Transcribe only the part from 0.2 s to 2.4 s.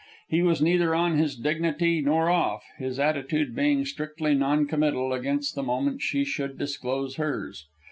He was neither on his dignity nor